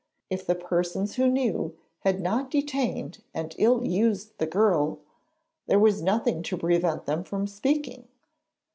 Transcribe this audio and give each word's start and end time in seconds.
If 0.31 0.47
the 0.47 0.55
persons 0.55 1.13
who 1.13 1.27
knew 1.27 1.77
had 1.99 2.21
not 2.21 2.49
detained 2.49 3.19
and 3.35 3.53
ill 3.59 3.85
used 3.85 4.35
the 4.39 4.47
girl, 4.47 4.97
there 5.67 5.77
was 5.77 6.01
nothing 6.01 6.41
to 6.41 6.57
prevent 6.57 7.05
them 7.05 7.23
from 7.23 7.45
speaking. 7.45 8.07